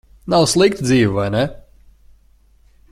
[0.33, 1.45] Nav slikta dzīve, vai ne?